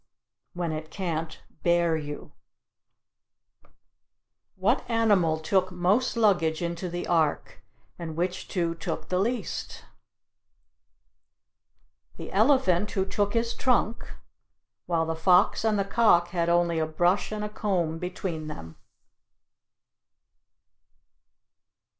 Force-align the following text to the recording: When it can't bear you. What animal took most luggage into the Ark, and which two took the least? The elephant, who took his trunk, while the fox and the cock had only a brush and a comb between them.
When 0.55 0.71
it 0.71 0.89
can't 0.89 1.43
bear 1.61 1.95
you. 1.95 2.31
What 4.55 4.83
animal 4.89 5.37
took 5.39 5.71
most 5.71 6.17
luggage 6.17 6.59
into 6.63 6.89
the 6.89 7.05
Ark, 7.05 7.63
and 7.99 8.15
which 8.15 8.47
two 8.47 8.73
took 8.73 9.09
the 9.09 9.19
least? 9.19 9.85
The 12.17 12.31
elephant, 12.31 12.89
who 12.89 13.05
took 13.05 13.35
his 13.35 13.53
trunk, 13.53 14.11
while 14.87 15.05
the 15.05 15.13
fox 15.15 15.63
and 15.63 15.77
the 15.77 15.85
cock 15.85 16.29
had 16.29 16.49
only 16.49 16.79
a 16.79 16.87
brush 16.87 17.31
and 17.31 17.43
a 17.43 17.49
comb 17.49 17.99
between 17.99 18.47
them. 18.47 18.77